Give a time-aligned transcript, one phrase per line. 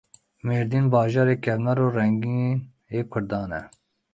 [0.45, 2.59] Mêrdîn bajarê kevnar û rengîn
[2.97, 3.63] ê kurdan e.